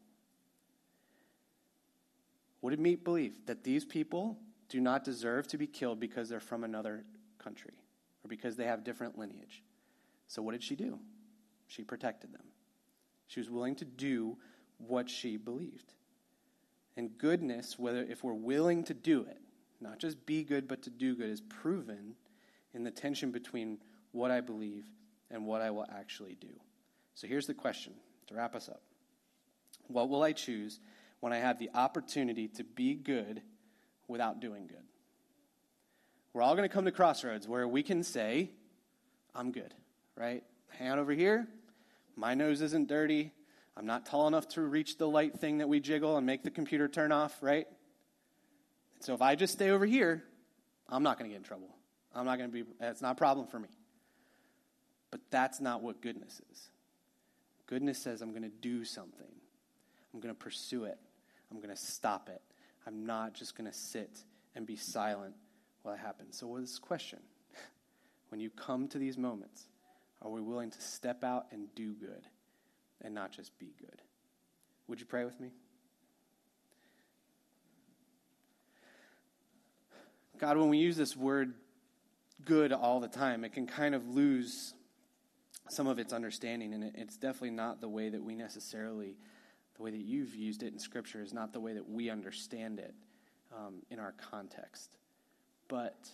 [2.60, 3.46] What did Miep believe?
[3.46, 4.38] That these people
[4.68, 7.04] do not deserve to be killed because they're from another
[7.38, 7.74] country
[8.24, 9.62] or because they have different lineage.
[10.26, 10.98] So what did she do?
[11.66, 12.44] She protected them.
[13.28, 14.36] She was willing to do
[14.78, 15.94] what she believed.
[16.96, 19.38] And goodness, whether if we're willing to do it,
[19.80, 22.14] not just be good, but to do good, is proven
[22.74, 23.78] in the tension between
[24.12, 24.84] what I believe
[25.30, 26.48] and what I will actually do.
[27.14, 27.94] So here's the question
[28.26, 28.82] to wrap us up
[29.86, 30.80] What will I choose
[31.20, 33.42] when I have the opportunity to be good
[34.06, 34.76] without doing good?
[36.32, 38.50] We're all going to come to crossroads where we can say,
[39.34, 39.74] I'm good,
[40.16, 40.44] right?
[40.68, 41.48] Hand over here,
[42.16, 43.32] my nose isn't dirty.
[43.76, 46.50] I'm not tall enough to reach the light thing that we jiggle and make the
[46.50, 47.66] computer turn off, right?
[49.00, 50.24] So if I just stay over here,
[50.88, 51.68] I'm not going to get in trouble.
[52.14, 53.68] I'm not going to be, that's not a problem for me.
[55.10, 56.70] But that's not what goodness is.
[57.66, 59.26] Goodness says, I'm going to do something,
[60.12, 60.98] I'm going to pursue it,
[61.50, 62.42] I'm going to stop it.
[62.86, 64.24] I'm not just going to sit
[64.54, 65.34] and be silent
[65.82, 66.38] while it happens.
[66.38, 67.20] So, what is this question?
[68.28, 69.68] when you come to these moments,
[70.22, 72.26] are we willing to step out and do good
[73.02, 74.02] and not just be good?
[74.88, 75.50] Would you pray with me?
[80.38, 81.54] God, when we use this word
[82.44, 84.74] good all the time, it can kind of lose
[85.68, 89.16] some of its understanding, and it's definitely not the way that we necessarily,
[89.78, 92.78] the way that you've used it in Scripture is not the way that we understand
[92.80, 92.94] it
[93.56, 94.96] um, in our context.
[95.68, 96.08] But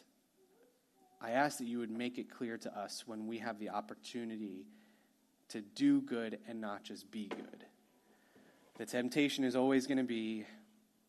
[1.20, 4.66] I ask that you would make it clear to us when we have the opportunity
[5.48, 7.64] to do good and not just be good.
[8.76, 10.44] The temptation is always going to be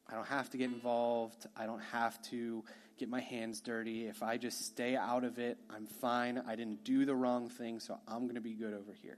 [0.08, 1.48] I don't have to get involved.
[1.58, 2.64] I don't have to
[2.98, 4.06] get my hands dirty.
[4.06, 6.42] If I just stay out of it, I'm fine.
[6.48, 9.18] I didn't do the wrong thing, so I'm going to be good over here.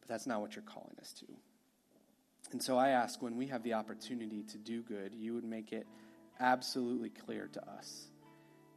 [0.00, 1.26] But that's not what you're calling us to.
[2.52, 5.72] And so I ask when we have the opportunity to do good, you would make
[5.72, 5.86] it
[6.38, 8.06] absolutely clear to us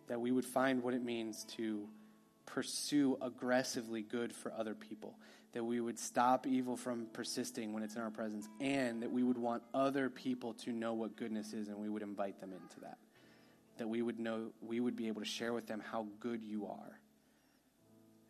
[0.07, 1.87] that we would find what it means to
[2.45, 5.17] pursue aggressively good for other people,
[5.53, 9.23] that we would stop evil from persisting when it's in our presence, and that we
[9.23, 12.79] would want other people to know what goodness is and we would invite them into
[12.81, 12.97] that
[13.77, 16.65] that we would know, we would be able to share with them how good you
[16.67, 16.99] are.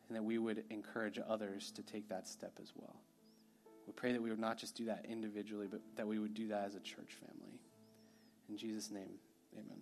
[0.07, 2.95] And that we would encourage others to take that step as well.
[3.87, 6.47] We pray that we would not just do that individually, but that we would do
[6.49, 7.59] that as a church family.
[8.49, 9.19] In Jesus' name,
[9.53, 9.81] amen.